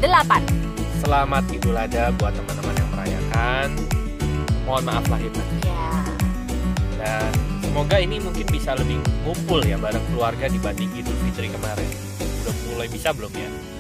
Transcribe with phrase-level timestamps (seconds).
[0.98, 3.68] Selamat Idul Adha buat teman-teman yang merayakan.
[4.66, 5.62] Mohon maaf lahir batin.
[5.62, 6.02] Ya,
[6.98, 7.30] Dan
[7.62, 11.90] semoga ini mungkin bisa lebih ngumpul ya bareng keluarga dibanding Idul Fitri kemarin.
[12.42, 13.77] Udah mulai bisa belum ya?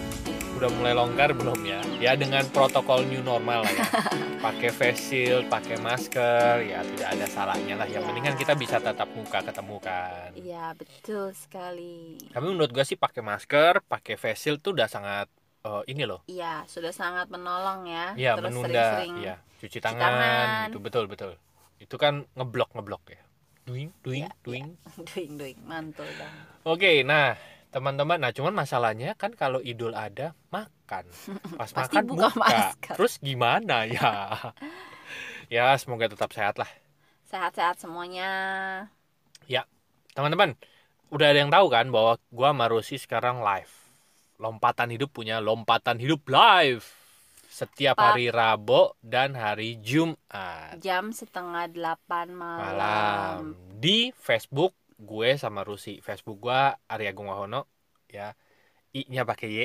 [0.57, 1.79] Udah mulai longgar belum ya?
[2.01, 3.85] Ya dengan protokol new normal lah ya.
[4.45, 7.85] Pakai face shield, pakai masker, ya tidak ada salahnya lah.
[7.85, 8.07] Yang Ya.
[8.07, 10.29] penting kan kita bisa tatap muka ketemu kan.
[10.33, 15.29] iya betul sekali Tapi menurut gue sih pakai masker, pakai face shield tuh udah sangat
[15.61, 16.25] eh, ini loh.
[16.25, 20.01] Iya, sudah sangat menolong ya Iya, Terus menunda sering-sering ya, cuci tangan.
[20.01, 21.31] tangan, itu betul betul.
[21.77, 23.21] Itu kan ngeblok ngeblok ya.
[23.63, 24.65] Doing, doing, Iya, doing.
[25.05, 26.33] Doing, doing, mantul dong
[26.65, 27.37] Oke, nah
[27.69, 31.05] teman-teman, nah cuman masalahnya kan kalau Idul ada makan,
[31.59, 32.95] pas Pasti makan buka buka, masker.
[32.95, 34.33] terus gimana ya?
[35.53, 36.69] ya semoga tetap sehat lah,
[37.27, 38.31] Sehat-sehat semuanya
[40.17, 40.57] teman-teman.
[41.13, 43.69] Udah ada yang tahu kan bahwa gua sama Rosi sekarang live,
[44.41, 46.81] lompatan hidup punya lompatan hidup live
[47.47, 48.17] setiap Pak.
[48.17, 50.81] hari Rabu dan hari Jumat.
[50.81, 53.39] Jam setengah delapan malam, malam
[53.77, 56.01] di Facebook gue sama Rusi.
[56.01, 57.69] Facebook gue Arya Agung Wahono
[58.09, 58.33] ya.
[58.97, 59.61] I-nya pakai Y.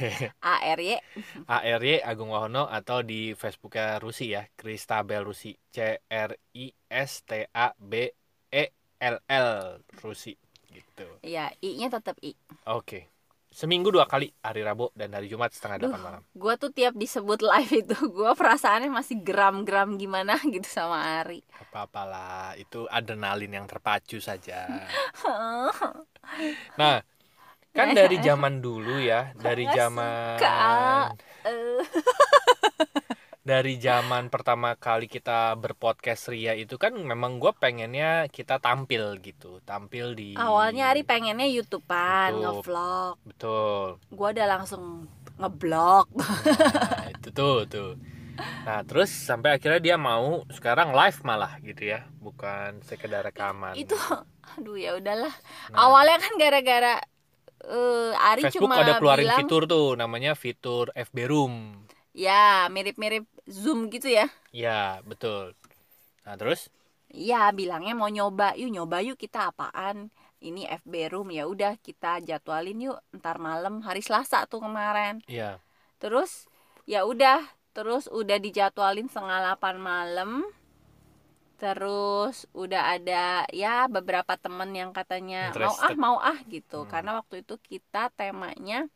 [0.40, 0.96] ARY
[1.52, 4.48] A R Y Agung Wahono atau di Facebooknya Rusi ya.
[4.56, 5.52] Kristabel Rusi.
[5.68, 8.08] C R I S T A B
[8.48, 8.64] E
[8.98, 9.50] L L
[10.00, 10.32] Rusi.
[10.70, 11.06] Gitu.
[11.26, 12.32] Iya, I-nya tetap I.
[12.70, 13.19] Oke
[13.50, 16.22] seminggu dua kali hari Rabu dan hari Jumat setengah delapan malam.
[16.38, 21.42] Gue tuh tiap disebut live itu Gue perasaannya masih gram-gram gimana gitu sama Ari.
[21.58, 24.66] Apa apalah itu adrenalin yang terpacu saja.
[26.78, 27.02] Nah
[27.74, 30.38] kan dari zaman dulu ya dari zaman
[33.50, 39.58] dari zaman pertama kali kita berpodcast Ria itu kan memang gue pengennya kita tampil gitu
[39.66, 42.62] tampil di Awalnya Ari pengennya YouTubean, YouTube.
[42.62, 43.14] ngevlog.
[43.26, 43.98] Betul.
[44.14, 47.98] Gue udah langsung ngeblok nah, itu tuh tuh.
[48.38, 53.74] Nah terus sampai akhirnya dia mau sekarang live malah gitu ya bukan sekedar rekaman.
[53.74, 53.98] Itu
[54.54, 55.34] aduh ya udahlah.
[55.74, 56.94] Nah, Awalnya kan gara-gara
[57.66, 63.26] eh Ari Facebook cuma ada keluarin bilang fitur tuh namanya fitur FB Room Ya mirip-mirip
[63.46, 64.26] Zoom gitu ya.
[64.50, 65.54] Ya betul.
[66.26, 66.70] Nah terus?
[67.10, 68.54] Iya bilangnya mau nyoba.
[68.58, 70.10] Yuk nyoba yuk kita apaan?
[70.40, 75.22] Ini FB room ya udah kita jadwalin yuk ntar malam hari Selasa tuh kemarin.
[75.30, 75.62] Ya
[76.02, 76.50] terus
[76.86, 77.42] ya udah.
[77.70, 80.30] Terus udah dijadwalin setengah delapan malam.
[81.54, 86.82] Terus udah ada ya beberapa temen yang katanya mau ah mau ah gitu.
[86.82, 86.90] Hmm.
[86.90, 88.90] karena waktu itu kita temanya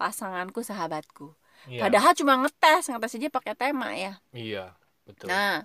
[0.00, 1.36] pasanganku sahabatku
[1.68, 4.64] iya padahal cuma ngetes ngetes aja pakai tema ya iya
[5.06, 5.64] betul Nah,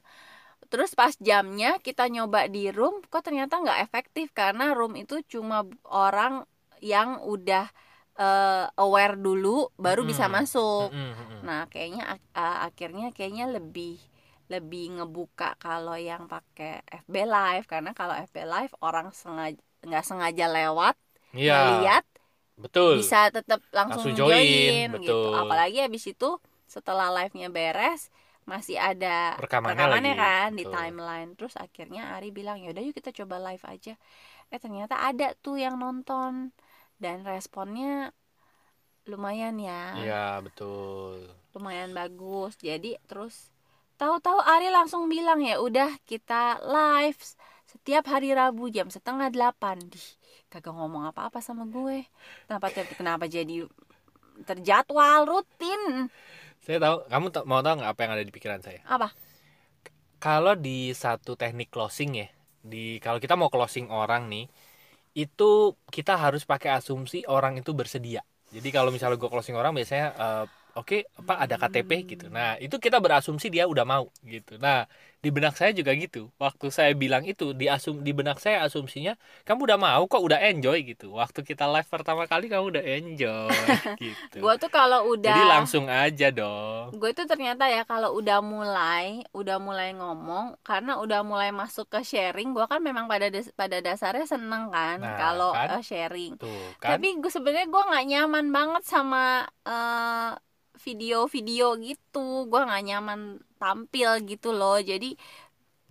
[0.72, 5.58] terus pas jamnya kita nyoba di room, kok ternyata nggak efektif karena room itu cuma
[5.90, 6.34] orang
[6.94, 7.66] yang udah
[8.22, 9.50] eh, aware dulu
[9.86, 10.36] baru bisa Mm-mm.
[10.38, 10.90] masuk.
[10.94, 11.42] Mm-mm, mm-mm.
[11.46, 13.94] Nah, kayaknya ak- a- akhirnya kayaknya lebih
[14.54, 20.46] lebih ngebuka kalau yang pakai FB Live karena kalau FB Live orang sengaja nggak sengaja
[20.58, 20.96] lewat
[21.36, 22.04] iya lihat
[22.64, 24.94] betul bisa tetap langsung, Langsung join, join, gitu.
[24.96, 25.34] betul.
[25.42, 26.30] Apalagi habis itu
[26.70, 28.02] setelah live-nya beres
[28.52, 30.74] masih ada Rekamannya rekamannya lagi, kan di betul.
[30.74, 31.30] timeline.
[31.38, 33.94] Terus akhirnya Ari bilang, "Yaudah yuk kita coba live aja."
[34.54, 36.54] Eh ternyata ada tuh yang nonton
[37.04, 38.14] dan responnya
[39.10, 39.82] lumayan ya.
[39.98, 41.16] Iya betul.
[41.54, 42.54] Lumayan bagus.
[42.62, 43.50] Jadi terus
[44.00, 47.20] tahu-tahu Ari langsung bilang, "Ya udah kita live
[47.70, 50.08] setiap hari Rabu jam setengah delapan." Dih,
[50.50, 52.04] kagak ngomong apa-apa sama gue.
[52.50, 53.70] Kenapa kenapa jadi
[54.44, 56.10] terjadwal rutin?
[56.66, 56.98] Saya tahu.
[57.08, 58.82] Kamu mau tahu nggak apa yang ada di pikiran saya?
[58.90, 59.14] Apa?
[60.20, 62.28] Kalau di satu teknik closing ya,
[62.60, 64.52] di kalau kita mau closing orang nih,
[65.16, 68.20] itu kita harus pakai asumsi orang itu bersedia.
[68.50, 70.46] Jadi kalau misalnya gue closing orang biasanya eh,
[70.76, 72.26] oke apa ada KTP gitu.
[72.28, 74.60] Nah itu kita berasumsi dia udah mau gitu.
[74.60, 76.32] Nah di benak saya juga gitu.
[76.36, 80.40] Waktu saya bilang itu di asum di benak saya asumsinya kamu udah mau kok udah
[80.40, 81.12] enjoy gitu.
[81.12, 83.52] Waktu kita live pertama kali kamu udah enjoy
[84.00, 84.40] gitu.
[84.40, 86.96] Gue tuh kalau udah Jadi langsung aja dong.
[86.96, 92.00] gue tuh ternyata ya kalau udah mulai udah mulai ngomong karena udah mulai masuk ke
[92.02, 95.78] sharing gue kan memang pada pada dasarnya seneng kan Nah, kalau kan?
[95.78, 96.48] eh, sharing Tuh
[96.80, 96.96] kan.
[96.96, 100.32] tapi gue sebenarnya gue nggak nyaman banget sama eh,
[100.80, 103.20] video-video gitu gue nggak nyaman
[103.62, 105.08] tampil gitu loh jadi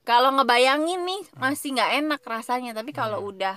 [0.08, 3.28] kalau ngebayangin nih masih nggak enak rasanya tapi kalau Hmm.
[3.30, 3.56] udah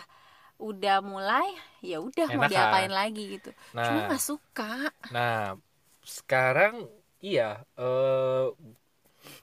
[0.62, 1.48] udah mulai
[1.84, 2.92] ya udah mau diapain kan?
[2.92, 3.50] lagi gitu
[3.86, 4.64] cuma Nah, nggak suka
[5.14, 5.54] nah
[6.18, 6.76] sekarang
[7.26, 7.44] iya
[7.80, 8.46] eh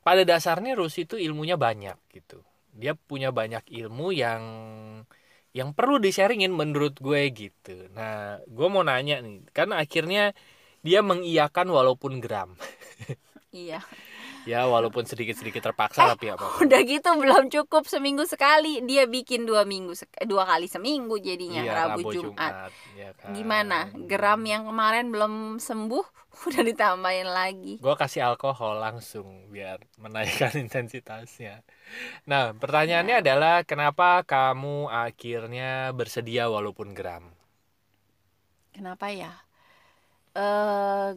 [0.06, 2.42] pada dasarnya Rusi itu ilmunya banyak gitu.
[2.80, 4.42] Dia punya banyak ilmu yang
[5.56, 7.88] yang perlu di-sharingin menurut gue gitu.
[7.96, 10.32] Nah, gue mau nanya nih, kan akhirnya
[10.86, 12.50] dia mengiyakan walaupun gram.
[13.52, 13.80] iya
[14.48, 18.80] ya walaupun sedikit-sedikit terpaksa tapi apa udah gitu belum cukup seminggu sekali.
[18.80, 23.36] Dia bikin dua minggu sek- dua kali seminggu jadinya Iya, Rabu, Jumat, ya kan.
[23.36, 23.92] gimana?
[24.08, 26.06] Gram yang kemarin belum sembuh
[26.48, 27.74] udah ditambahin lagi.
[27.76, 31.60] Gue kasih alkohol langsung biar menaikkan intensitasnya.
[32.24, 37.36] Nah pertanyaannya adalah kenapa kamu akhirnya bersedia walaupun gram
[38.72, 39.32] kenapa ya?
[40.32, 41.10] Eh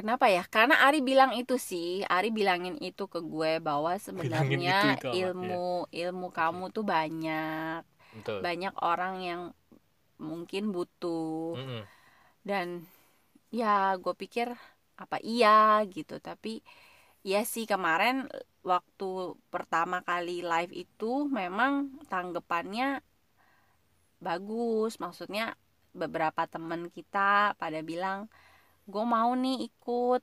[0.00, 0.42] kenapa ya?
[0.48, 2.00] Karena Ari bilang itu sih.
[2.08, 5.16] Ari bilangin itu ke gue bahwa sebenarnya itu, itu apa?
[5.20, 7.80] ilmu ilmu kamu tuh banyak.
[8.16, 8.38] Betul.
[8.40, 9.42] Banyak orang yang
[10.20, 11.56] mungkin butuh.
[11.56, 11.82] Mm-mm.
[12.40, 12.88] dan
[13.52, 14.48] ya gue pikir
[14.96, 16.16] apa iya gitu.
[16.20, 16.64] Tapi
[17.20, 18.24] ya sih kemarin
[18.64, 23.04] waktu pertama kali live itu memang tanggapannya
[24.20, 24.96] bagus.
[24.96, 25.56] Maksudnya
[25.92, 28.30] beberapa temen kita pada bilang
[28.92, 30.22] gue mau nih ikut.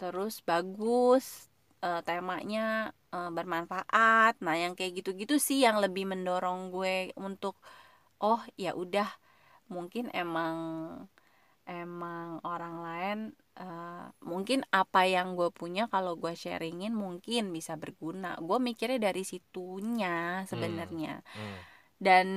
[0.00, 1.24] Terus bagus
[1.84, 4.32] eh, temanya eh, bermanfaat.
[4.44, 7.56] Nah yang kayak gitu-gitu sih yang lebih mendorong gue untuk
[8.22, 9.08] oh ya udah.
[9.74, 10.56] Mungkin emang
[11.66, 13.18] emang orang lain
[13.58, 18.38] eh, mungkin apa yang gue punya kalau gue sharingin mungkin bisa berguna.
[18.38, 21.22] Gue mikirnya dari situnya sebenarnya.
[21.34, 21.58] Hmm.
[21.96, 22.28] dan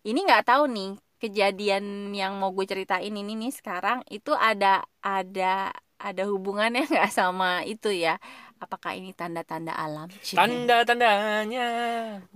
[0.00, 5.70] ini nggak tahu nih kejadian yang mau gue ceritain ini nih sekarang itu ada ada
[6.00, 8.16] ada hubungannya nggak sama itu ya?
[8.60, 10.08] Apakah ini tanda-tanda alam?
[10.20, 11.66] Tanda-tandanya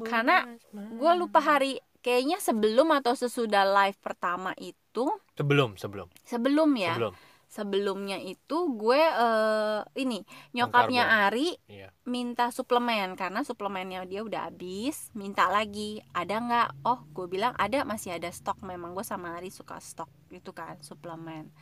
[0.05, 6.09] Karena gue lupa hari kayaknya sebelum atau sesudah live pertama itu sebelum sebelum.
[6.25, 6.93] Sebelum ya?
[6.97, 7.15] Sebelum
[7.55, 11.31] sebelumnya itu gue eh, ini nyokapnya.
[11.31, 11.95] Ari iya.
[12.03, 16.69] minta suplemen karena suplemennya dia udah habis minta lagi ada nggak?
[16.83, 18.59] Oh gue bilang ada masih ada stok.
[18.67, 21.55] Memang gue sama Ari suka stok itu kan suplemen.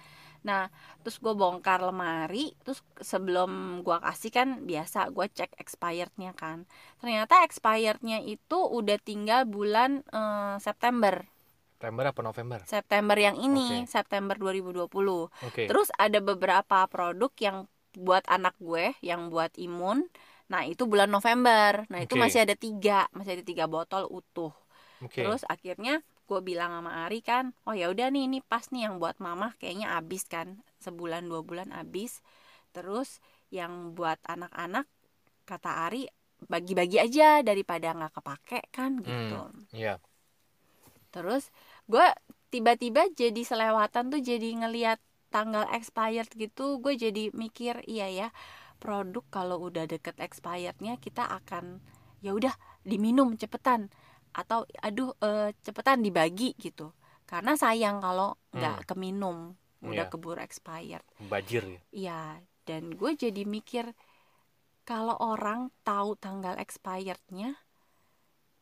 [0.49, 0.73] Nah
[1.05, 6.65] terus gue bongkar lemari terus sebelum gue kasih kan biasa gue cek expirednya kan.
[7.05, 11.32] Ternyata expirednya itu udah tinggal bulan eh, September
[11.83, 13.91] September apa November September yang ini Oke.
[13.91, 17.67] September 2020 oke Terus ada beberapa produk yang
[17.99, 20.07] buat anak gue, yang buat imun.
[20.47, 21.85] Nah itu bulan November.
[21.91, 24.55] Nah itu masih ada tiga, masih ada tiga botol utuh.
[25.03, 28.89] oke Terus akhirnya gue bilang sama Ari kan, oh ya udah nih ini pas nih
[28.89, 32.23] yang buat mama kayaknya abis kan sebulan dua bulan abis.
[32.73, 33.19] Terus
[33.51, 34.87] yang buat anak-anak
[35.45, 36.07] kata Ari
[36.47, 39.51] bagi-bagi aja daripada nggak kepake kan gitu.
[39.75, 39.99] iya
[41.13, 41.53] Terus
[41.89, 42.07] gue
[42.53, 44.99] tiba-tiba jadi selewatan tuh jadi ngeliat
[45.33, 48.29] tanggal expired gitu gue jadi mikir iya ya
[48.83, 51.79] produk kalau udah deket expirednya kita akan
[52.23, 53.91] ya udah diminum cepetan.
[54.35, 56.91] Atau aduh eh, cepetan dibagi gitu.
[57.29, 60.11] Karena sayang kalau nggak keminum udah Iya.
[60.11, 61.03] keburu expired.
[61.31, 61.81] Bajir ya?
[61.95, 62.23] Iya,
[62.67, 63.95] dan gue jadi mikir
[64.83, 67.55] kalau orang tahu tanggal expirednya,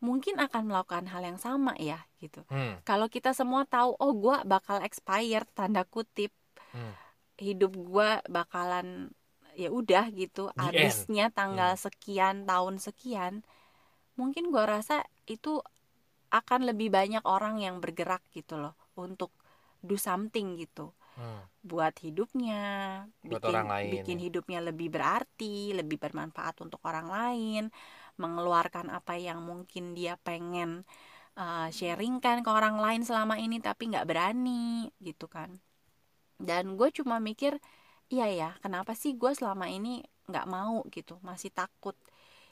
[0.01, 2.41] mungkin akan melakukan hal yang sama ya gitu.
[2.49, 2.81] hmm.
[2.89, 6.33] Kalau kita semua tahu, oh gue bakal expired tanda kutip,
[6.71, 6.95] Hmm.
[7.41, 9.11] hidup gue bakalan
[9.59, 10.63] ya udah gitu, The end.
[10.63, 11.83] habisnya tanggal Hmm.
[11.89, 13.45] sekian tahun sekian,
[14.17, 15.61] mungkin gue rasa itu
[16.31, 19.35] akan lebih banyak orang yang bergerak gitu loh untuk
[19.83, 21.41] do something gitu Hmm.
[21.71, 22.57] buat hidupnya,
[23.29, 24.21] Buat bikin orang lain, bikin ya.
[24.25, 27.63] hidupnya lebih berarti, lebih bermanfaat untuk orang lain,
[28.23, 30.71] mengeluarkan apa yang mungkin dia pengen
[31.41, 35.51] uh, sharingkan ke orang lain selama ini tapi nggak berani gitu kan.
[36.41, 37.53] Dan gue cuma mikir,
[38.13, 41.97] iya ya, kenapa sih gue selama ini nggak mau gitu, masih takut.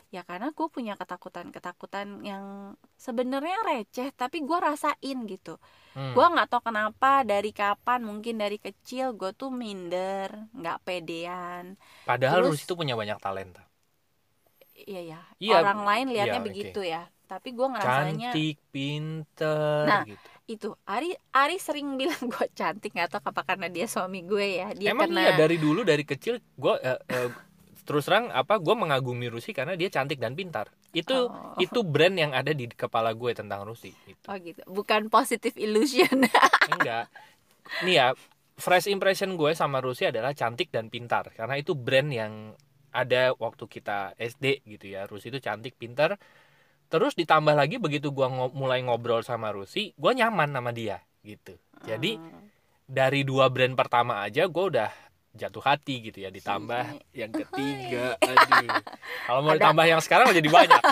[0.08, 5.60] Ya karena gue punya ketakutan-ketakutan yang sebenarnya receh tapi gue rasain gitu.
[5.92, 6.14] Hmm.
[6.14, 11.76] gue nggak tahu kenapa dari kapan mungkin dari kecil gue tuh minder nggak pedean.
[12.04, 13.66] Padahal terus- Rusi itu punya banyak talenta.
[14.78, 15.20] Iya ya.
[15.36, 16.46] Iya, orang lain iya, oke.
[16.46, 17.02] begitu ya.
[17.28, 20.28] Tapi gue ngerasanya cantik pinter Nah, gitu.
[20.48, 24.72] itu Ari Ari sering bilang gue cantik nggak tahu apa karena dia suami gue ya
[24.72, 26.74] dia emang kena iya dari dulu dari kecil gue
[27.88, 30.68] terus terang apa gue mengagumi Rusi karena dia cantik dan pintar.
[30.92, 31.56] Itu Oh.
[31.56, 34.20] itu brand yang ada di kepala gue tentang Rusi gitu.
[34.28, 34.60] oh gitu.
[34.68, 36.28] Bukan positive illusion.
[36.76, 37.08] Enggak.
[37.82, 38.06] Nih ya
[38.54, 41.32] fresh impression gue sama Rusi adalah cantik dan pintar.
[41.32, 42.52] Karena itu brand yang
[42.90, 45.08] ada waktu kita SD gitu ya.
[45.08, 46.20] Rusi itu cantik pintar.
[46.88, 51.56] Terus ditambah lagi begitu gue mulai ngobrol sama Rusi gue nyaman sama dia gitu.
[51.82, 52.52] Jadi Hmm.
[52.84, 58.16] dari dua brand pertama aja gue udah jatuh hati gitu ya ditambah yang ketiga.
[58.18, 58.68] Aduh.
[59.28, 60.82] Kalau mau Ada- ditambah yang sekarang jadi banyak.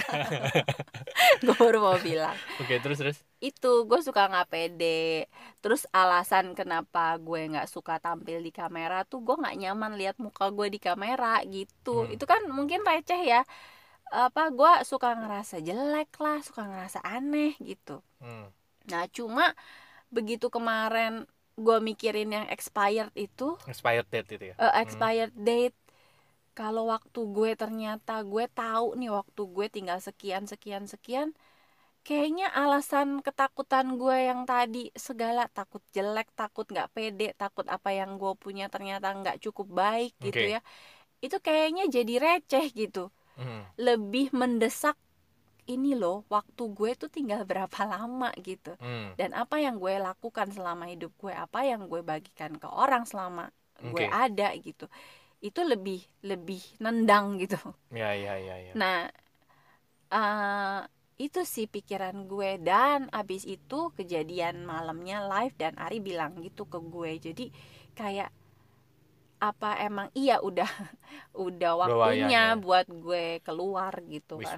[1.44, 2.36] Gue baru mau bilang.
[2.60, 3.18] Oke terus terus.
[3.40, 5.26] Itu gue suka nggak pede.
[5.60, 10.52] Terus alasan kenapa gue nggak suka tampil di kamera tuh gue nggak nyaman lihat muka
[10.52, 12.06] gue di kamera gitu.
[12.06, 12.14] Hmm.
[12.14, 13.42] itu kan mungkin receh ya.
[14.12, 18.00] Apa gue suka ngerasa jelek lah suka ngerasa aneh gitu.
[18.22, 18.48] Hmm.
[18.86, 19.50] nah cuma
[20.14, 21.26] begitu kemarin
[21.64, 25.76] gue mikirin yang expired itu expired date itu ya eh, expired date
[26.58, 31.28] kalau waktu gue ternyata gue tahu nih waktu gue tinggal sekian sekian sekian
[32.06, 38.10] kayaknya alasan ketakutan gue yang tadi segala takut jelek takut nggak pede takut apa yang
[38.22, 40.54] gue punya ternyata nggak cukup baik gitu Oke.
[40.54, 40.60] ya
[41.24, 43.00] itu kayaknya jadi receh gitu
[43.36, 43.62] Hmm.
[43.86, 44.96] lebih mendesak
[45.66, 48.74] ini loh waktu gue tuh tinggal berapa lama gitu.
[48.80, 49.14] Hmm.
[49.18, 53.50] dan apa yang gue lakukan selama hidup gue apa yang gue bagikan ke orang selama
[53.76, 54.10] gue Oke.
[54.10, 54.88] ada gitu
[55.44, 57.58] itu lebih lebih nendang gitu.
[57.92, 58.72] Ya ya ya ya.
[58.72, 58.98] Nah
[60.10, 60.80] eh,
[61.16, 62.60] itu sih pikiran gue.
[62.60, 67.12] Dan abis itu kejadian malamnya live dan Ari bilang gitu ke gue.
[67.20, 67.46] Jadi
[67.96, 68.32] kayak
[69.36, 70.68] apa emang iya udah
[71.46, 72.64] udah waktunya wayahnya.
[72.64, 74.56] buat gue keluar gitu karena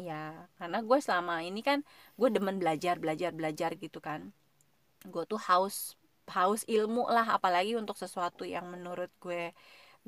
[0.00, 0.24] Ya,
[0.56, 1.84] karena gue selama ini kan
[2.16, 4.32] gue demen belajar, belajar, belajar gitu kan.
[5.04, 5.94] Gue tuh haus
[6.28, 9.52] haus ilmu lah, apalagi untuk sesuatu yang menurut gue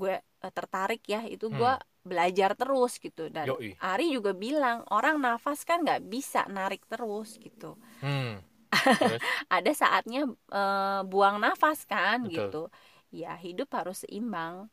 [0.01, 3.29] gue eh, tertarik ya, itu gue belajar terus gitu.
[3.29, 3.77] Dan Yoi.
[3.77, 7.77] Ari juga bilang orang nafas kan nggak bisa narik terus gitu.
[8.01, 8.49] hmm.
[9.57, 12.33] Ada saatnya eh, buang nafas kan Betul.
[12.33, 12.63] gitu.
[13.11, 14.71] Ya hidup harus seimbang.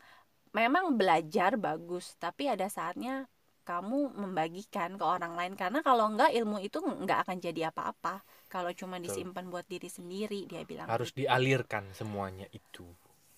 [0.55, 3.29] Memang belajar bagus, tapi ada saatnya
[3.67, 8.71] kamu membagikan ke orang lain karena kalau enggak ilmu itu nggak akan jadi apa-apa kalau
[8.71, 11.27] cuma disimpan buat diri sendiri dia bilang harus gitu.
[11.27, 12.87] dialirkan semuanya itu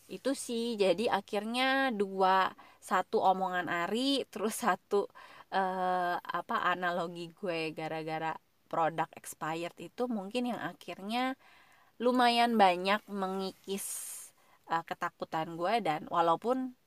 [0.05, 5.09] itu sih jadi akhirnya dua satu omongan Ari terus satu
[5.49, 8.37] eh, apa analogi gue gara-gara
[8.69, 11.33] produk expired itu mungkin yang akhirnya
[11.97, 13.85] lumayan banyak mengikis
[14.69, 16.77] eh, ketakutan gue dan walaupun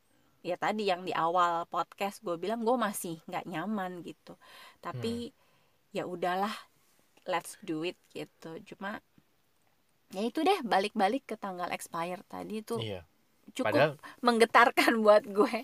[0.43, 4.35] ya tadi yang di awal podcast gue bilang gue masih nggak nyaman gitu
[4.79, 5.31] tapi
[5.91, 6.51] ya udahlah
[7.31, 8.99] let's do it gitu cuma
[10.11, 13.07] ya itu deh balik-balik ke tanggal expire tadi tuh iya
[13.55, 15.55] cukup padahal menggetarkan buat gue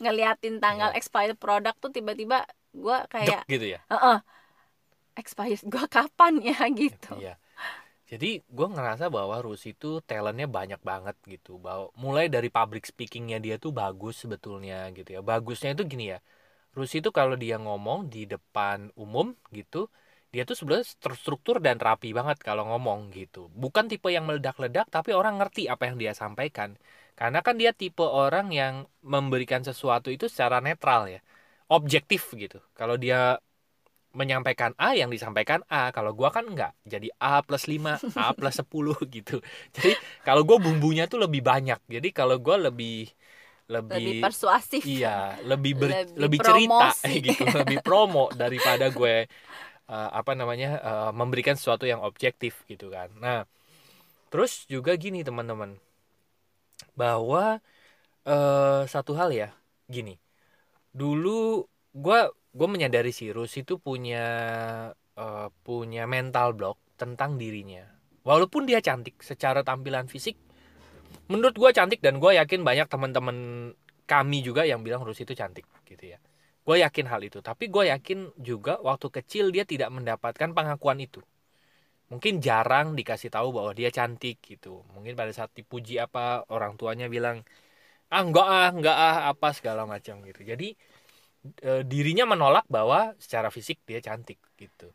[0.00, 0.98] ngeliatin tanggal Iya.
[1.00, 2.44] expired produk tuh tiba-tiba
[2.76, 4.18] gue kayak dek gitu ya Heeh.
[5.16, 7.40] expired gue kapan ya gitu Iya.
[8.10, 11.50] Jadi gue ngerasa bahwa Rusi itu talentnya banyak banget gitu.
[11.64, 15.20] Bahwa mulai dari public speakingnya dia tuh bagus sebetulnya gitu ya.
[15.30, 16.18] Bagusnya itu gini ya.
[16.76, 19.26] Rusi itu kalau dia ngomong di depan umum
[19.58, 19.88] gitu,
[20.32, 23.48] dia tuh sebenarnya terstruktur dan rapi banget kalau ngomong gitu.
[23.62, 26.70] Bukan tipe yang meledak-ledak, tapi orang ngerti apa yang dia sampaikan.
[27.18, 31.20] Karena kan dia tipe orang yang memberikan sesuatu itu secara netral ya,
[31.72, 32.58] objektif gitu.
[32.78, 33.40] Kalau dia
[34.16, 35.92] menyampaikan A yang disampaikan A.
[35.92, 39.44] Kalau gua kan enggak jadi A plus 5 A plus 10 gitu.
[39.76, 39.92] Jadi
[40.24, 41.78] kalau gua bumbunya tuh lebih banyak.
[41.86, 43.12] Jadi kalau gua lebih
[43.66, 44.82] lebih lebih persuasif.
[44.86, 47.12] Iya lebih ber- Lebih lebih, cerita promosi.
[47.26, 47.44] gitu.
[47.50, 49.26] Lebih promo daripada gue
[49.90, 53.10] eh, apa namanya eh, memberikan sesuatu yang objektif gitu kan.
[53.18, 53.42] Nah
[54.30, 55.74] terus juga gini teman-teman.
[56.96, 57.58] Bahwa
[58.26, 59.48] eh, satu hal ya.
[59.90, 60.16] Gini.
[60.94, 64.24] Dulu gua gue menyadari sih Rus itu punya
[65.16, 67.84] eh, punya mental block tentang dirinya.
[68.26, 70.34] Walaupun dia cantik secara tampilan fisik
[71.30, 73.36] menurut gue cantik dan gue yakin banyak teman-teman
[74.06, 76.18] kami juga yang bilang Rus itu cantik gitu ya.
[76.66, 81.20] Gue yakin hal itu tapi gue yakin juga waktu kecil dia tidak mendapatkan pengakuan itu.
[82.06, 84.86] Mungkin jarang dikasih tahu bahwa dia cantik gitu.
[84.94, 87.42] Mungkin pada saat dipuji apa orang tuanya bilang
[88.14, 90.40] ah enggak ah enggak ah apa segala macam gitu.
[90.46, 90.78] Jadi
[91.60, 94.90] e, dirinya menolak bahwa secara fisik dia cantik gitu.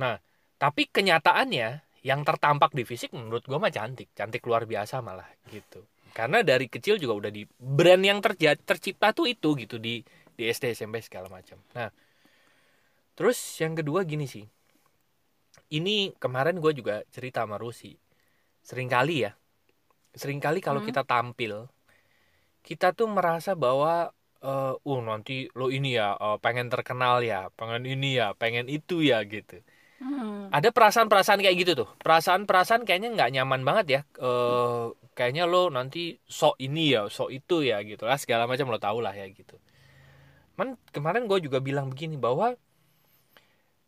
[0.00, 0.18] Nah
[0.60, 5.84] tapi kenyataannya yang tertampak di fisik menurut gue mah cantik cantik luar biasa malah gitu.
[6.10, 10.02] Karena dari kecil juga udah di brand yang terja, tercipta tuh itu gitu di
[10.34, 11.60] di SD SMP segala macam.
[11.76, 11.88] Nah
[13.14, 14.44] terus yang kedua gini sih.
[15.70, 17.94] Ini kemarin gue juga cerita sama Rusi.
[18.66, 19.32] Seringkali ya
[20.10, 20.88] sering kali kalau Hmm.
[20.90, 21.70] kita tampil
[22.66, 27.84] kita tuh merasa bahwa eh uh nanti lo ini ya eh, pengen terkenal ya pengen
[27.84, 29.60] ini ya pengen itu ya gitu.
[30.00, 30.48] Hmm.
[30.48, 31.88] ada perasaan-perasaan kayak gitu tuh.
[32.00, 34.00] Perasaan-perasaan kayaknya nggak nyaman banget ya.
[34.16, 38.80] Eh kayaknya lo nanti sok ini ya sok itu ya gitu lah segala macam lo
[38.80, 39.60] tau lah ya gitu.
[40.56, 42.56] Man, kemarin gue juga bilang begini bahwa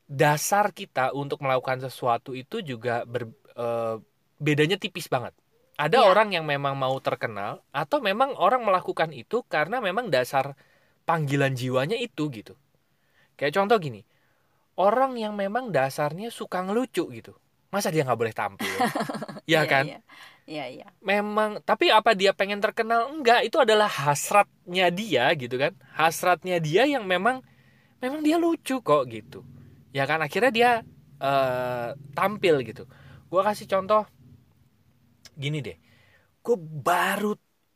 [0.04, 3.96] dasar kita untuk melakukan sesuatu itu juga ber, eh,
[4.36, 5.32] bedanya tipis banget
[5.78, 6.08] ada Iya.
[6.08, 10.54] orang yang memang mau terkenal atau memang orang melakukan itu karena memang dasar
[11.08, 12.54] panggilan jiwanya itu gitu.
[13.38, 14.02] Kayak contoh gini
[14.78, 17.32] orang yang memang dasarnya suka ngelucu gitu
[17.72, 18.78] masa dia nggak boleh tampil?
[19.48, 19.90] Ya kan?
[19.90, 19.98] iya.
[20.42, 20.86] Iya, iya.
[21.02, 23.10] memang tapi apa dia pengen terkenal?
[23.14, 25.72] Enggak itu adalah hasratnya dia gitu kan.
[25.94, 27.42] Hasratnya dia yang memang
[28.02, 29.46] memang dia lucu kok gitu.
[29.94, 30.70] Ya kan akhirnya dia
[31.22, 32.84] eh, tampil gitu.
[33.30, 34.06] Gua kasih contoh
[35.36, 35.76] gini deh
[36.42, 37.32] gue baru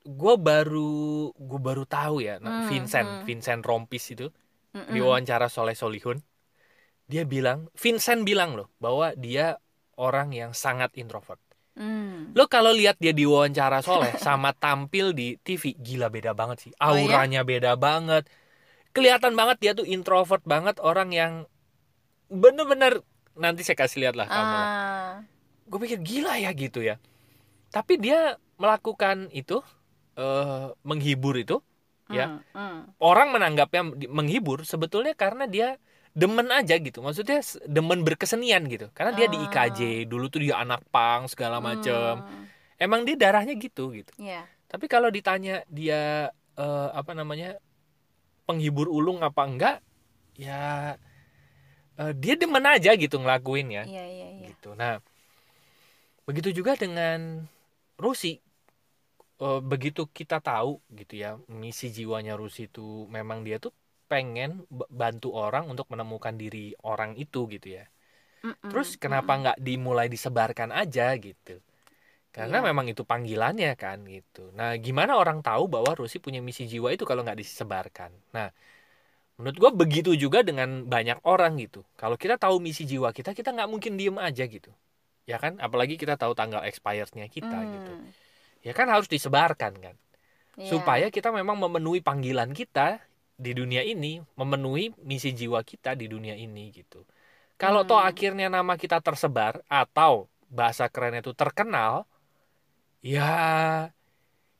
[0.06, 3.24] gue baru gue baru tahu ya nah, Hmm, Vincent hmm.
[3.26, 4.26] Vincent Rompis itu
[4.74, 4.92] Mm-mm.
[4.94, 6.22] di wawancara Soleh Solihun
[7.06, 9.58] dia bilang Vincent bilang loh bahwa dia
[9.96, 11.40] orang yang sangat introvert
[11.76, 12.32] Hmm.
[12.32, 16.72] Lo kalau lihat dia di wawancara Soleh sama tampil di TV gila beda banget sih.
[16.80, 17.04] Oh, iya?
[17.04, 18.24] Auranya beda banget.
[18.96, 21.32] Kelihatan banget dia tuh introvert banget orang yang
[22.32, 23.04] bener-bener
[23.36, 24.56] nanti saya kasih lihat lah kamu.
[24.56, 25.14] Ah.
[25.68, 26.96] Gue pikir gila ya gitu ya.
[27.76, 28.20] Tapi dia
[28.56, 29.60] melakukan itu
[30.16, 31.60] eh menghibur itu
[32.06, 32.38] Ya.
[32.38, 32.78] Hmm, hmm.
[33.02, 35.74] orang menanggapnya di- menghibur sebetulnya karena dia
[36.14, 37.02] demen aja gitu.
[37.02, 38.94] Maksudnya demen berkesenian gitu.
[38.94, 39.50] Karena dia di Ah.
[39.50, 42.46] IKJ, dulu tuh dia anak pang segala macem Hmm.
[42.78, 44.14] Emang dia darahnya gitu gitu.
[44.16, 44.46] Iya.
[44.70, 47.58] Tapi kalau ditanya dia eh, apa namanya
[48.46, 49.76] penghibur ulung apa enggak,
[50.38, 50.94] ya
[51.98, 54.46] eh, dia demen aja gitu ngelakuin ya, Iya, iya, iya.
[54.54, 54.72] gitu.
[54.72, 55.02] Nah,
[56.22, 57.44] begitu juga dengan
[57.98, 58.40] Rusi.
[59.36, 61.30] Eh, begitu kita tahu gitu ya
[61.62, 63.72] misi jiwanya Rusi itu memang dia tuh
[64.10, 64.64] pengen
[65.00, 67.84] bantu orang untuk menemukan diri orang itu gitu ya.
[68.44, 71.60] Mm-mm, Terus kenapa nggak dimulai disebarkan aja gitu?
[72.36, 72.68] Karena Iya.
[72.68, 74.42] memang itu panggilannya kan gitu.
[74.58, 78.10] Nah, gimana orang tahu bahwa Rusi punya misi jiwa itu kalau nggak disebarkan?
[78.36, 78.48] Nah,
[79.38, 81.80] menurut gua begitu juga dengan banyak orang gitu.
[82.00, 84.70] Kalau kita tahu misi jiwa kita, kita nggak mungkin diem aja gitu.
[85.26, 85.58] Ya kan?
[85.58, 87.72] Apalagi kita tahu tanggal expirednya kita Hmm.
[87.74, 87.92] gitu.
[88.66, 89.96] Ya kan harus disebarkan kan.
[90.56, 90.70] Iya.
[90.70, 93.02] Supaya kita memang memenuhi panggilan kita
[93.36, 97.04] di dunia ini, memenuhi misi jiwa kita di dunia ini gitu.
[97.60, 98.08] Kalau toh Hmm.
[98.10, 102.06] akhirnya nama kita tersebar atau bahasa kerennya itu terkenal,
[103.02, 103.30] ya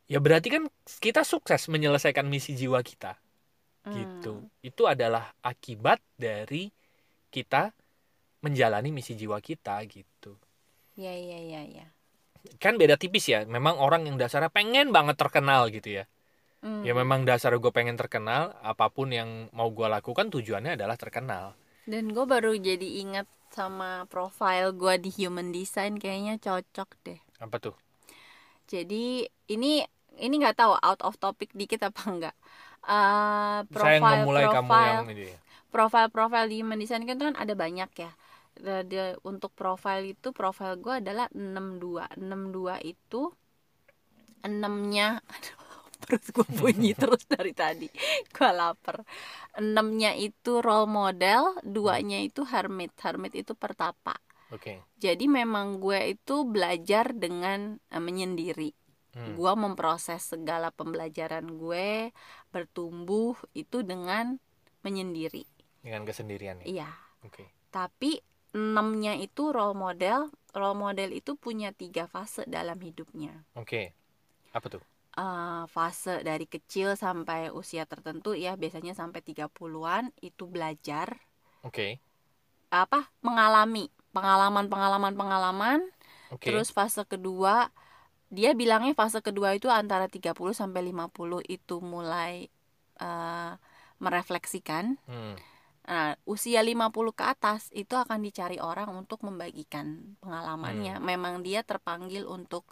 [0.06, 0.62] ya berarti kan
[1.02, 3.18] kita sukses menyelesaikan misi jiwa kita
[3.86, 4.42] gitu.
[4.42, 4.50] Hmm.
[4.62, 6.70] Itu adalah akibat dari
[7.30, 7.70] kita
[8.42, 10.38] menjalani misi jiwa kita gitu.
[10.96, 11.84] Iya, iya, iya, iya.
[12.62, 13.40] Kan beda tipis ya.
[13.44, 16.04] Memang orang yang dasarnya pengen banget terkenal gitu ya.
[16.62, 16.82] Hmm.
[16.86, 21.44] Ya memang dasar gue pengen terkenal, apa pun yang mau gue lakukan tujuannya adalah terkenal.
[21.86, 27.20] Dan gue baru jadi ingat sama profile gue di Human Design kayaknya cocok deh.
[27.40, 27.74] Apa tuh?
[28.66, 29.82] Jadi ini
[30.18, 32.34] ini nggak tahu out of topic dikit apa enggak.
[32.86, 35.38] Eh Saya profile memulai kamu profile yang ini ya.
[35.70, 38.10] profile profile di Human Design kan, kan ada banyak ya.
[38.56, 43.28] Da- da- untuk profile itu profile gue adalah 62 62 itu
[44.44, 45.20] enamnya
[46.00, 47.88] perut gue bunyi terus dari tadi
[48.32, 49.00] gue lapar
[49.56, 54.14] enamnya itu role model duanya itu hermit hermit itu pertapa
[54.52, 54.78] Oke.
[55.00, 58.72] jadi memang gue itu belajar dengan eh, menyendiri
[59.16, 59.32] Hmm.
[59.32, 62.12] gue memproses segala pembelajaran gue
[62.52, 64.36] bertumbuh itu dengan
[64.84, 65.48] menyendiri
[65.80, 66.66] Dengan kesendirian ya.
[66.68, 66.90] iya
[67.24, 67.48] Oke.
[67.72, 68.20] tapi
[68.56, 70.20] enamnya itu role model
[70.56, 73.92] role model itu punya tiga fase dalam hidupnya Oke.
[74.56, 74.82] Apa tuh?
[75.16, 81.08] Eh, fase dari kecil sampai usia tertentu ya biasanya sampai 30-an itu belajar
[81.64, 82.00] Oke.
[82.68, 85.78] apa mengalami pengalaman pengalaman pengalaman
[86.34, 86.50] Oke.
[86.50, 87.72] terus fase kedua
[88.28, 92.50] dia bilangnya fase kedua itu antara 30 sampai 50 itu mulai
[93.00, 93.52] eh,
[94.04, 95.36] merefleksikan Hmm.
[95.86, 100.98] Nah, usia 50 ke atas itu akan dicari orang untuk membagikan pengalamannya.
[100.98, 102.66] Memang dia terpanggil untuk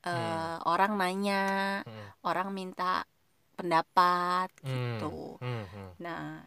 [0.00, 0.64] eh, Hmm.
[0.64, 1.44] orang nanya,
[1.84, 2.08] Hmm.
[2.24, 3.04] orang minta
[3.52, 4.96] pendapat Hmm.
[4.96, 5.36] gitu.
[5.44, 5.64] Hmm.
[5.68, 5.90] Hmm.
[6.00, 6.40] Nah,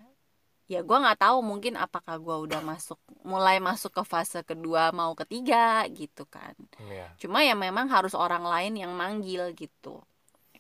[0.66, 5.14] ya gua nggak tahu mungkin apakah gua udah masuk mulai masuk ke fase kedua mau
[5.14, 6.58] ketiga gitu kan.
[6.82, 7.14] Iya.
[7.22, 10.02] Cuma ya memang harus orang lain yang manggil gitu.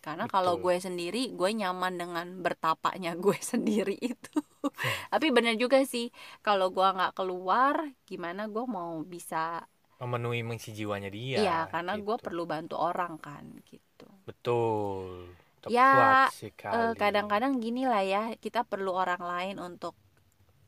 [0.04, 4.38] Karena kalau gue sendiri, gue nyaman dengan bertapaknya gue sendiri itu.
[5.14, 9.64] Tapi bener juga sih, kalau gue nggak keluar, gimana gue mau bisa?
[10.00, 11.38] Memenuhi misi jiwanya dia.
[11.40, 12.26] Iya, karena gue gitu.
[12.26, 14.08] perlu bantu orang kan, gitu.
[14.28, 15.32] Betul.
[15.64, 16.28] Tepat Ya.
[16.52, 19.96] Eh, kadang-kadang gini lah ya, kita perlu orang lain untuk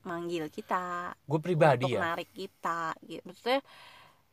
[0.06, 2.14] manggil kita, gue pribadi untuk ya.
[2.14, 3.26] narik kita, gitu.
[3.26, 3.66] Maksudnya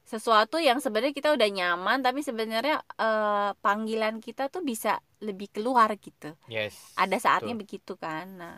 [0.04, 5.88] sesuatu yang sebenarnya kita udah nyaman, tapi sebenarnya eh, panggilan kita tuh bisa lebih keluar
[5.96, 6.34] gitu.
[6.50, 6.92] Yes.
[6.98, 7.62] ada saatnya betul.
[7.62, 8.56] begitu kan nah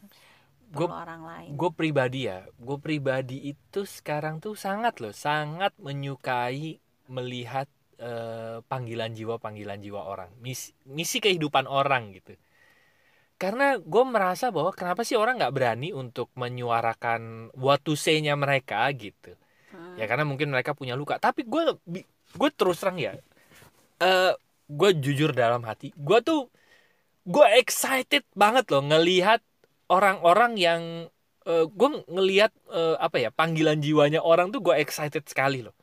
[0.74, 1.50] Gua- orang lain.
[1.54, 7.70] gue pribadi ya gue pribadi itu sekarang tuh sangat loh sangat menyukai melihat
[8.02, 12.34] eh, panggilan jiwa panggilan jiwa orang misi, misi kehidupan orang gitu.
[13.38, 18.86] Karena gue merasa bahwa kenapa sih orang nggak berani untuk menyuarakan what to say-nya mereka
[18.94, 19.34] gitu.
[19.74, 19.98] Hmm.
[19.98, 21.18] ya karena mungkin mereka punya luka.
[21.18, 21.78] Tapi gue
[22.34, 23.14] gue terus terang ya
[24.02, 24.32] eh
[24.66, 26.50] gue jujur dalam hati gue tuh
[27.24, 29.40] gue excited banget loh ngelihat
[29.90, 30.82] orang-orang yang
[31.44, 35.76] eh gue ngelihat eh, apa ya panggilan jiwanya orang tuh gue excited sekali loh.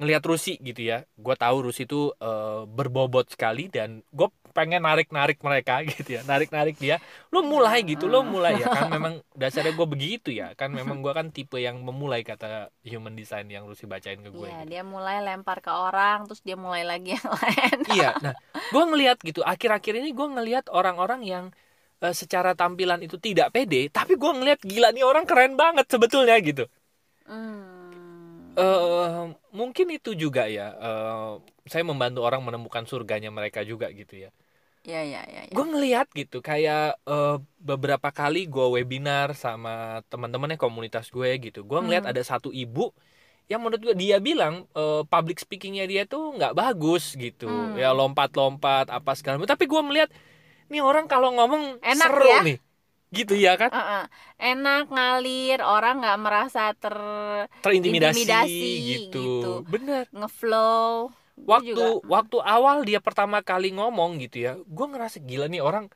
[0.00, 1.04] Ngelihat Rusi gitu ya.
[1.18, 6.22] Gue tahu Rusi itu eh, berbobot sekali dan gue pengen narik narik mereka gitu ya.
[6.24, 6.98] Narik narik dia.
[7.34, 8.66] Lo mulai gitu lo mulai ya.
[8.70, 10.54] Kan memang dasarnya gue begitu ya.
[10.56, 14.48] Kan memang gue kan tipe yang memulai kata human design yang Rusi bacain ke gue
[14.48, 14.70] Iya, gitu.
[14.72, 17.78] dia mulai lempar ke orang, terus dia mulai lagi yang lain.
[17.92, 18.34] iya nah
[18.72, 19.40] gue ngelihat gitu.
[19.44, 21.44] Akhir-akhir ini gue ngelihat orang-orang yang
[22.04, 26.36] eh, secara tampilan itu tidak pede tapi gue ngelihat gila nih orang keren banget sebetulnya
[26.42, 26.64] gitu
[27.26, 28.58] Hmm.
[28.58, 31.30] eh mungkin itu juga ya eh,
[31.70, 34.30] saya membantu orang menemukan surganya mereka juga gitu ya
[34.80, 35.52] Ya, ya, ya, ya.
[35.52, 41.78] gue ngelihat gitu kayak eh, beberapa kali gue webinar sama teman-temannya komunitas gue gitu gue
[41.84, 42.12] ngelihat Hmm.
[42.16, 42.88] ada satu ibu
[43.52, 47.76] yang menurut gue dia bilang eh, public speakingnya dia tuh nggak bagus gitu Hmm.
[47.76, 50.10] ya lompat-lompat apa segala macam tapi gue melihat
[50.70, 52.40] nih orang kalau ngomong Enak seru ya.
[52.40, 52.58] nih
[53.10, 54.04] gitu ya kan Uh-uh.
[54.38, 56.94] Enak ngalir, orang nggak merasa ter
[57.58, 59.20] terintimidasi Intimidasi, gitu.
[59.20, 59.52] gitu.
[59.66, 61.10] bener ngeflow.
[61.40, 65.88] Waktu juga- waktu awal dia pertama kali ngomong gitu ya gue ngerasa gila nih orang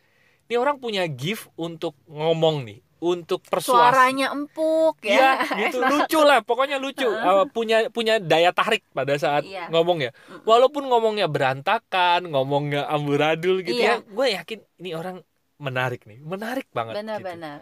[0.44, 5.68] nih orang punya gift untuk ngomong nih untuk persuasi suaranya empuk Iya ya.
[5.68, 5.84] gitu.
[5.92, 7.04] Lucu lah pokoknya lucu.
[7.04, 9.68] Uh, punya punya daya tarik pada saat Iya.
[9.68, 10.10] ngomong ya.
[10.48, 14.00] Walaupun ngomongnya berantakan ngomongnya amburadul gitu Iya.
[14.00, 15.20] ya gue yakin ini orang
[15.60, 17.04] menarik nih menarik banget gitu.
[17.04, 17.58] Benar-benar.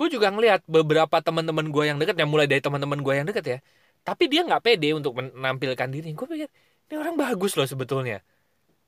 [0.00, 3.44] gue juga ngelihat beberapa teman-teman gue yang deket ya mulai dari teman-teman gue yang deket
[3.44, 3.58] ya
[4.00, 6.16] tapi dia nggak pede untuk menampilkan diri.
[6.16, 6.48] Gue pikir
[6.90, 8.24] ini orang bagus loh sebetulnya.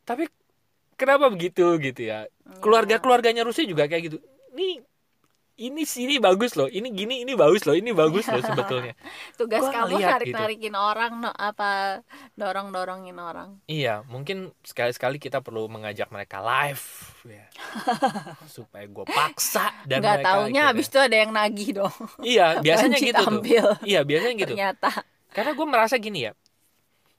[0.03, 0.27] Tapi
[0.97, 2.27] kenapa begitu gitu ya?
[2.59, 4.17] Keluarga keluarganya Rusi juga kayak gitu.
[4.57, 4.81] Ini
[5.63, 8.99] ini sini bagus loh ini gini ini bagus loh ini bagus loh sebetulnya
[9.39, 12.03] Tugas Gua kamu ngeliat narik-narikin orang, no, apa
[12.35, 13.63] dorong-dorongin orang.
[13.71, 16.83] iya mungkin sekali-sekali kita perlu mengajak mereka live
[17.23, 17.47] ya
[18.59, 21.95] supaya gue paksa dan Nggak taunya habis itu ada yang nagih dong.
[22.27, 23.67] iya biasanya gitu tuh tampil.
[23.87, 24.91] iya biasanya gitu Ternyata.
[25.33, 26.37] Karena gue merasa gini ya,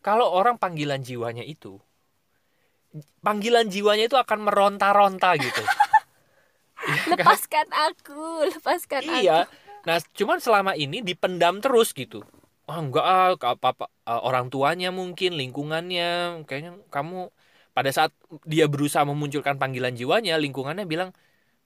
[0.05, 1.81] kalau orang panggilan jiwanya itu,
[3.25, 5.63] panggilan jiwanya itu akan meronta-ronta gitu.
[6.83, 7.15] Iya kan?
[7.15, 9.47] Lepaskan aku, lepaskan Iya.
[9.47, 9.53] aku.
[9.83, 12.23] Nah, cuman selama ini dipendam terus gitu.
[12.63, 13.85] Oh enggak ah, apa apa
[14.23, 17.27] orang tuanya mungkin lingkungannya kayaknya kamu
[17.75, 18.11] pada saat
[18.47, 21.11] dia berusaha memunculkan panggilan jiwanya lingkungannya bilang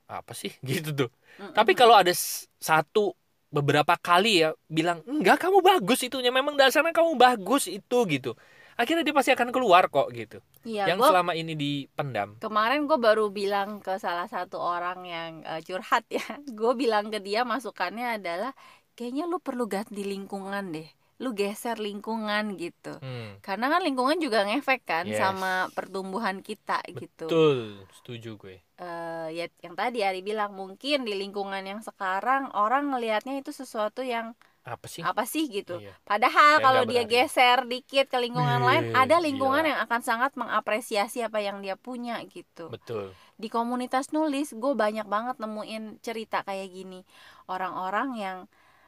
[0.10, 1.10] apa sih gitu tuh.
[1.54, 2.12] Tapi kalau ada
[2.58, 3.14] satu
[3.54, 8.34] beberapa kali ya bilang enggak kamu bagus itunya memang dasarnya kamu bagus itu gitu.
[8.78, 10.38] Akhirnya dia pasti akan keluar kok gitu.
[10.62, 12.38] Iya, yang gua selama ini dipendam.
[12.38, 16.22] kemarin gue baru bilang ke salah satu orang yang eh, curhat ya.
[16.60, 18.54] Gue bilang ke dia masukannya adalah
[18.94, 20.86] kayaknya lu perlu ganti lingkungan deh.
[21.18, 23.02] Lu geser lingkungan gitu.
[23.02, 25.18] Hmm, Karena kan lingkungan juga ngefek kan Yes.
[25.18, 27.26] sama pertumbuhan kita gitu.
[27.26, 27.58] betul,
[27.90, 28.56] setuju gue.
[28.78, 34.06] eh ya yang tadi Ari bilang mungkin di lingkungan yang sekarang orang ngelihatnya itu sesuatu
[34.06, 34.38] yang
[34.68, 35.00] Apa sih?
[35.00, 35.80] apa sih gitu.
[35.80, 35.96] Iya.
[36.04, 39.72] Padahal Kayak kalau dia geser dikit ke lingkungan Wih, lain, ada lingkungan gila.
[39.72, 42.68] yang akan sangat mengapresiasi apa yang dia punya gitu.
[42.68, 43.16] Betul.
[43.40, 47.08] Di komunitas nulis, gue banyak banget nemuin cerita kayak gini,
[47.48, 48.38] orang-orang yang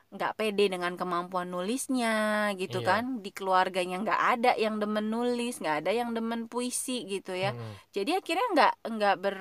[0.10, 2.88] nggak pede dengan kemampuan nulisnya gitu Iya.
[2.90, 3.04] kan.
[3.22, 7.54] Di keluarganya nggak ada yang demen nulis nggak ada yang demen puisi gitu ya.
[7.54, 9.36] Mm-mm, jadi akhirnya nggak nggak ber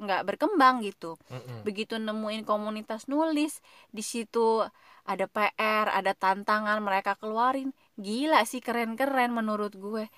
[0.00, 1.20] nggak berkembang gitu.
[1.28, 1.60] Mm-mm.
[1.60, 3.60] begitu nemuin komunitas nulis
[3.92, 4.64] di situ
[5.04, 7.76] ada PR ada tantangan mereka keluarin.
[8.00, 10.08] Gila sih keren-keren menurut gue.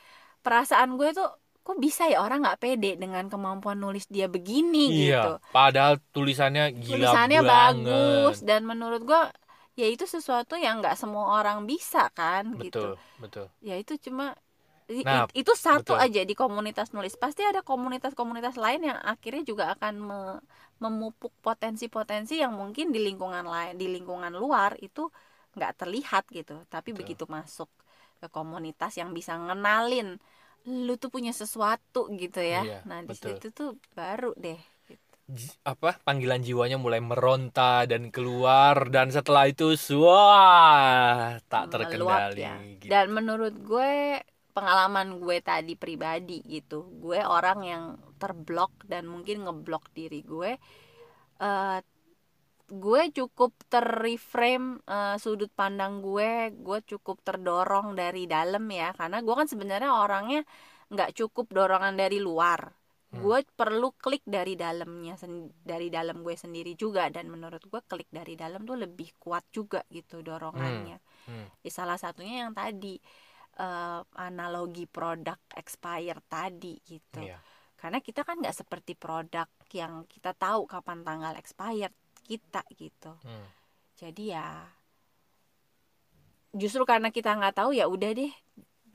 [0.41, 1.27] Perasaan gue tuh
[1.67, 5.43] kok bisa ya orang nggak pede dengan kemampuan nulis dia begini gitu.
[5.43, 7.51] Iya, padahal tulisannya gila tulisannya banget.
[7.51, 9.23] bagus dan menurut gue
[9.81, 13.51] ya itu sesuatu yang nggak semua orang bisa kan gitu Betul, betul.
[13.69, 14.25] ya itu cuma
[15.03, 15.97] Nah, itu satu betul.
[16.05, 20.43] aja di komunitas nulis pasti ada komunitas-komunitas lain yang akhirnya juga akan me-
[20.85, 25.03] memupuk potensi-potensi yang mungkin di lingkungan lain di lingkungan luar itu
[25.57, 26.97] nggak terlihat gitu tapi Betul.
[26.99, 27.69] begitu masuk
[28.21, 30.09] ke komunitas yang bisa ngenalin
[30.87, 34.76] lu tuh punya sesuatu gitu ya Iya, nah di situ tuh baru deh gitu.
[35.67, 42.55] Apa panggilan jiwanya mulai meronta dan keluar dan setelah itu wah tak terkendali ya.
[42.79, 42.87] gitu.
[42.87, 44.23] Dan menurut gue
[44.55, 47.85] pengalaman gue tadi pribadi gitu, gue orang yang
[48.23, 50.55] terblok dan mungkin ngeblok diri gue.
[51.43, 51.79] eh
[52.67, 59.35] gue cukup terreframe eh, sudut pandang gue, gue cukup terdorong dari dalam ya, karena gue
[59.35, 60.41] kan sebenarnya orangnya
[60.91, 62.86] nggak cukup dorongan dari luar.
[63.07, 63.23] Hmm.
[63.23, 65.15] gue perlu klik dari dalamnya
[65.63, 69.87] dari dalam gue sendiri juga dan menurut gue klik dari dalam tuh lebih kuat juga
[69.89, 71.51] gitu dorongannya Hmm.
[71.63, 72.99] Ya, salah satunya yang tadi
[73.57, 77.39] eh, analogi produk expired tadi gitu Iya.
[77.75, 81.95] karena kita kan nggak seperti produk yang kita tahu kapan tanggal expired
[82.27, 83.47] kita gitu Hmm.
[83.97, 84.49] jadi ya
[86.57, 88.33] justru karena kita nggak tahu ya udah deh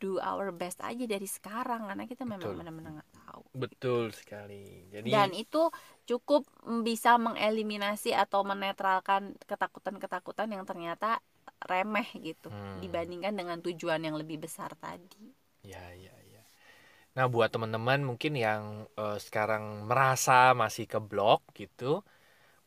[0.01, 4.63] do our best aja dari sekarang karena kita memang benar-benar tahu Betul sekali.
[4.93, 5.61] Jadi dan itu
[6.09, 6.41] cukup
[6.87, 11.09] bisa mengeliminasi atau menetralkan ketakutan-ketakutan yang ternyata
[11.71, 12.81] remeh gitu Hmm.
[12.81, 15.25] dibandingkan dengan tujuan yang lebih besar tadi
[15.61, 16.41] Ya, ya, ya.
[17.17, 18.63] Nah, buat teman-teman mungkin yang
[18.99, 22.01] eh, sekarang merasa masih ke blog gitu,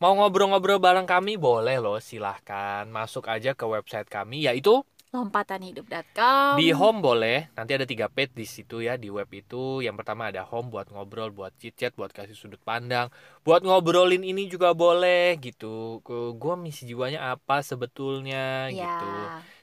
[0.03, 4.75] mau ngobrol-ngobrol bareng kami boleh loh, silahkan masuk aja ke website kami, yaitu
[5.15, 7.49] lompatanhidup.com di home boleh.
[7.55, 9.79] Nanti ada tiga page di situ ya di web itu.
[9.81, 13.09] Yang pertama ada home buat ngobrol, buat chit chat, buat kasih sudut pandang,
[13.47, 16.03] buat ngobrolin ini juga boleh gitu.
[16.35, 19.09] Gue misi jiwanya apa sebetulnya ya gitu.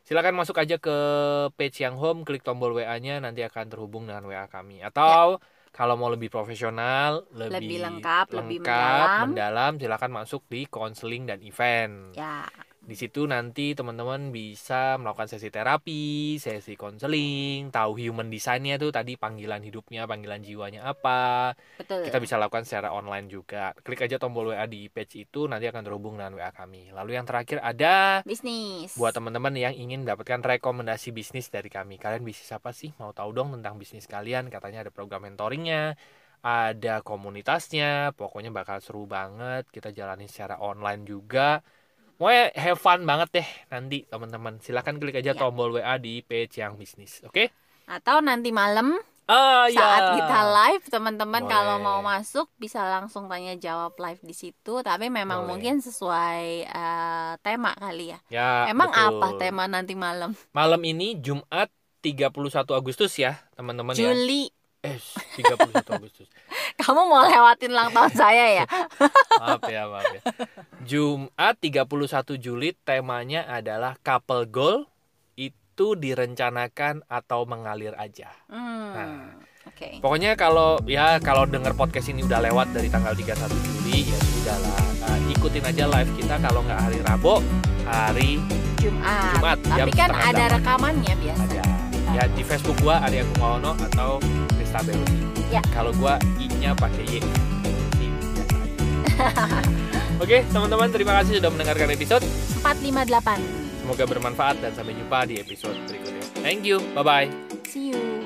[0.02, 0.98] Silakan masuk aja ke
[1.56, 4.84] page yang home, klik tombol WA-nya, nanti akan terhubung dengan WA kami.
[4.84, 5.40] Atau
[5.72, 9.28] kalau mau lebih profesional, lebih, Lebih lengkap, lebih lengkap, mendalam.
[9.32, 12.12] mendalam, silakan masuk di konseling dan event.
[12.12, 12.44] ya
[12.82, 19.22] Di situ nanti teman-teman bisa melakukan sesi terapi, sesi konseling, tahu human design-nya tuh tadi
[19.22, 21.54] panggilan hidupnya, panggilan jiwanya apa.
[21.78, 22.02] betul.
[22.02, 23.78] Kita bisa lakukan secara online juga.
[23.86, 26.90] Klik aja tombol WA di page itu, nanti akan terhubung dengan WA kami.
[26.90, 28.98] Lalu yang terakhir ada bisnis.
[28.98, 32.02] buat teman-teman yang ingin mendapatkan rekomendasi bisnis dari kami.
[32.02, 32.98] Kalian bisnis apa sih?
[32.98, 34.50] Mau tahu dong tentang bisnis kalian?
[34.50, 35.94] Katanya ada program mentoringnya
[36.42, 38.18] ada komunitasnya.
[38.18, 39.70] Pokoknya bakal seru banget.
[39.70, 41.62] Kita jalani secara online juga
[42.22, 44.62] mau have fun banget deh nanti teman-teman.
[44.62, 45.36] Silahkan klik aja Ya.
[45.36, 47.50] tombol WA di page yang bisnis oke?
[47.90, 48.94] Atau nanti malam
[49.26, 54.36] ah saat ya kita live teman-teman kalau mau masuk bisa langsung tanya jawab live di
[54.36, 54.74] situ.
[54.80, 55.50] Tapi memang Boleh.
[55.50, 58.20] mungkin sesuai eh, tema kali ya.
[58.30, 59.18] Ya emang betul.
[59.18, 60.38] apa tema nanti malam?
[60.52, 62.38] Malam ini Jumat 31
[62.72, 64.14] Agustus ya teman-teman ya.
[64.14, 64.52] Juli.
[64.82, 64.98] Eh
[65.38, 66.26] 31 Agustus
[66.82, 68.66] kamu mau lewatin ulang tahun saya ya?
[69.42, 70.22] Maaf ya maaf ya.
[70.82, 71.86] Jumat 31
[72.36, 74.78] Juli temanya adalah couple goal
[75.36, 78.30] itu direncanakan atau mengalir aja.
[78.46, 79.24] Hmm, Nah.
[79.64, 79.98] oke.
[79.98, 84.58] pokoknya kalau ya kalau denger podcast ini udah lewat dari tanggal 31 Juli ya sudah
[84.58, 84.84] lah.
[85.02, 87.36] Nah, ikutin aja live kita kalau nggak hari Rabu
[87.84, 88.32] hari
[88.78, 89.38] Jumat.
[89.38, 91.64] Jumat, tapi kan ada rekamannya biasa ada
[92.12, 94.20] ya di Facebook gua Arya Kumawono atau
[94.56, 95.20] Krista Berusi
[95.52, 95.60] Ya.
[95.76, 97.20] kalau gua i-nya pakai y.
[100.24, 102.24] Oke teman-teman terima kasih sudah mendengarkan episode
[102.64, 106.22] 458 Semoga bermanfaat dan sampai jumpa di episode berikutnya.
[106.46, 107.28] Thank you, bye bye.
[107.66, 108.21] see you